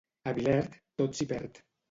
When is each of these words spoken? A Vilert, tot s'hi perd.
A 0.29 0.31
Vilert, 0.37 0.79
tot 1.03 1.21
s'hi 1.21 1.29
perd. 1.35 1.63